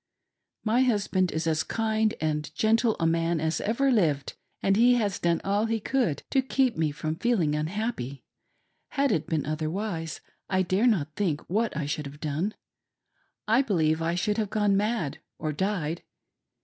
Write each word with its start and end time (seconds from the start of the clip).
My 0.63 0.81
husband 0.81 1.31
is 1.31 1.45
as 1.45 1.61
kind 1.61 2.15
and 2.19 2.51
gentle 2.55 2.95
a 2.99 3.05
man 3.05 3.39
as 3.39 3.61
ever 3.61 3.91
lived, 3.91 4.33
and 4.63 4.75
he 4.75 4.95
has 4.95 5.19
done 5.19 5.39
all 5.43 5.67
he 5.67 5.79
could 5.79 6.23
to 6.31 6.41
keep 6.41 6.75
me 6.75 6.89
from 6.89 7.17
feeling 7.17 7.53
unhappy; 7.53 8.23
had 8.87 9.11
it 9.11 9.27
been 9.27 9.45
otherwise 9.45 10.19
I 10.49 10.63
dare 10.63 10.87
not 10.87 11.15
think 11.15 11.41
what 11.47 11.77
I 11.77 11.85
should 11.85 12.07
have 12.07 12.19
done— 12.19 12.55
I 13.47 13.61
believe 13.61 14.01
I 14.01 14.15
should 14.15 14.39
have 14.39 14.49
gone 14.49 14.75
mad 14.75 15.19
or 15.37 15.51
died. 15.53 16.01